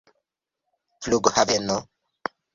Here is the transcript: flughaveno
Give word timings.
flughaveno 1.01 1.77